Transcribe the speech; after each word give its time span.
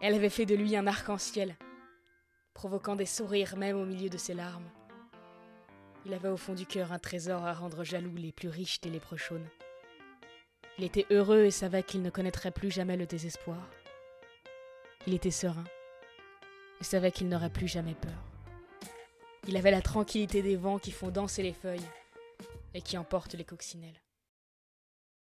Elle 0.00 0.14
avait 0.14 0.30
fait 0.30 0.46
de 0.46 0.54
lui 0.54 0.76
un 0.76 0.86
arc-en-ciel, 0.86 1.56
provoquant 2.54 2.94
des 2.94 3.06
sourires 3.06 3.56
même 3.56 3.76
au 3.76 3.84
milieu 3.84 4.08
de 4.08 4.16
ses 4.16 4.34
larmes. 4.34 4.70
Il 6.06 6.14
avait 6.14 6.28
au 6.28 6.36
fond 6.36 6.54
du 6.54 6.66
cœur 6.66 6.92
un 6.92 7.00
trésor 7.00 7.44
à 7.44 7.52
rendre 7.52 7.82
jaloux 7.82 8.14
les 8.14 8.30
plus 8.30 8.48
riches 8.48 8.80
des 8.80 8.90
lépreux 8.90 9.16
chaunes. 9.16 9.48
Il 10.78 10.84
était 10.84 11.06
heureux 11.10 11.44
et 11.44 11.50
savait 11.50 11.82
qu'il 11.82 12.02
ne 12.02 12.10
connaîtrait 12.10 12.52
plus 12.52 12.70
jamais 12.70 12.96
le 12.96 13.06
désespoir. 13.06 13.58
Il 15.08 15.14
était 15.14 15.32
serein 15.32 15.64
et 16.80 16.84
savait 16.84 17.10
qu'il 17.10 17.28
n'aurait 17.28 17.52
plus 17.52 17.66
jamais 17.66 17.94
peur. 17.94 18.24
Il 19.48 19.56
avait 19.56 19.72
la 19.72 19.82
tranquillité 19.82 20.42
des 20.42 20.56
vents 20.56 20.78
qui 20.78 20.92
font 20.92 21.08
danser 21.08 21.42
les 21.42 21.52
feuilles 21.52 21.88
et 22.72 22.82
qui 22.82 22.96
emportent 22.96 23.34
les 23.34 23.44
coccinelles. 23.44 24.00